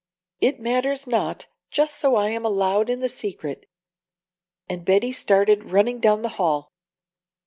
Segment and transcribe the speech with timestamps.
[0.39, 3.67] It matters not just so I am allowed in the secret."
[4.67, 6.71] And Betty started running down the hall.